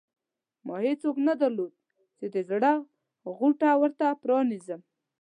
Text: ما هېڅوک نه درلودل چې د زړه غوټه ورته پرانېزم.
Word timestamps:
ما 0.65 0.75
هېڅوک 0.87 1.15
نه 1.27 1.33
درلودل 1.41 1.79
چې 2.17 2.25
د 2.33 2.35
زړه 2.49 2.71
غوټه 3.37 3.71
ورته 3.81 4.05
پرانېزم. 4.21 4.81